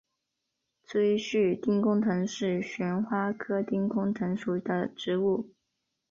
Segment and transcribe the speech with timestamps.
[0.83, 5.51] 锥序丁公藤是旋花科丁公藤属的植物。